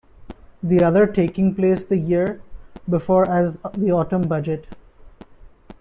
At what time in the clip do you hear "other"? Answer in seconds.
0.83-1.05